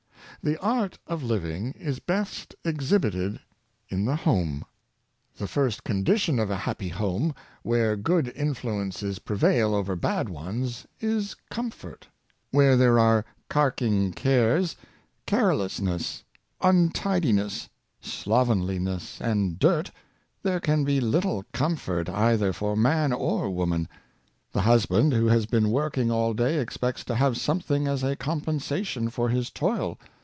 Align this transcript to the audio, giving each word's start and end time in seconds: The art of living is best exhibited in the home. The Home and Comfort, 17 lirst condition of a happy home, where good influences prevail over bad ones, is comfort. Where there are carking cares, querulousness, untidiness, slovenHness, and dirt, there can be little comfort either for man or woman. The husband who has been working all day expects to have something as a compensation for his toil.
The 0.43 0.59
art 0.59 0.97
of 1.05 1.21
living 1.21 1.73
is 1.73 1.99
best 1.99 2.55
exhibited 2.65 3.39
in 3.89 4.05
the 4.05 4.15
home. 4.15 4.65
The 5.37 5.45
Home 5.45 5.45
and 5.45 5.49
Comfort, 5.49 5.53
17 5.53 5.65
lirst 5.67 5.83
condition 5.83 6.39
of 6.39 6.49
a 6.49 6.55
happy 6.55 6.89
home, 6.89 7.35
where 7.61 7.95
good 7.95 8.29
influences 8.35 9.19
prevail 9.19 9.75
over 9.75 9.95
bad 9.95 10.29
ones, 10.29 10.87
is 10.99 11.35
comfort. 11.51 12.07
Where 12.49 12.75
there 12.75 12.97
are 12.97 13.23
carking 13.49 14.13
cares, 14.13 14.75
querulousness, 15.27 16.23
untidiness, 16.59 17.69
slovenHness, 18.01 19.21
and 19.23 19.59
dirt, 19.59 19.91
there 20.41 20.59
can 20.59 20.83
be 20.83 20.99
little 20.99 21.45
comfort 21.53 22.09
either 22.09 22.51
for 22.51 22.75
man 22.75 23.13
or 23.13 23.51
woman. 23.51 23.87
The 24.53 24.61
husband 24.61 25.13
who 25.13 25.27
has 25.27 25.45
been 25.45 25.69
working 25.69 26.09
all 26.09 26.33
day 26.33 26.57
expects 26.57 27.03
to 27.03 27.13
have 27.15 27.37
something 27.37 27.87
as 27.87 28.01
a 28.01 28.15
compensation 28.15 29.11
for 29.11 29.29
his 29.29 29.51
toil. 29.51 29.99